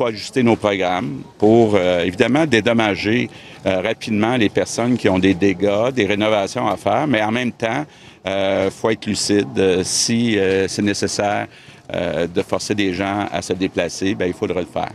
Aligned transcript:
faut 0.00 0.06
ajuster 0.06 0.42
nos 0.42 0.56
programmes 0.56 1.20
pour, 1.36 1.74
euh, 1.74 2.04
évidemment, 2.04 2.46
dédommager 2.46 3.28
euh, 3.66 3.82
rapidement 3.82 4.34
les 4.36 4.48
personnes 4.48 4.96
qui 4.96 5.10
ont 5.10 5.18
des 5.18 5.34
dégâts, 5.34 5.90
des 5.94 6.06
rénovations 6.06 6.66
à 6.66 6.78
faire, 6.78 7.06
mais 7.06 7.22
en 7.22 7.30
même 7.30 7.52
temps, 7.52 7.84
il 8.24 8.70
faut 8.70 8.88
être 8.88 9.04
lucide. 9.04 9.58
Euh, 9.58 9.82
si 9.84 10.38
euh, 10.38 10.66
c'est 10.68 10.82
nécessaire 10.82 11.46
de 11.92 12.42
forcer 12.42 12.72
des 12.72 12.94
gens 12.94 13.26
à 13.32 13.42
se 13.42 13.52
déplacer, 13.52 14.14
bien, 14.14 14.28
il 14.28 14.32
faudra 14.32 14.60
le 14.60 14.66
faire. 14.72 14.88